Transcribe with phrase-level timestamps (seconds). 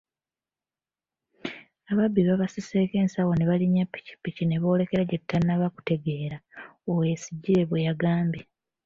[1.91, 6.37] “Ababbi babasiseeko ensawo nebalinnya pikipiki neboolekera gyetutannaba kutegeera,”
[6.89, 8.43] Oweyesigire bweyagambye.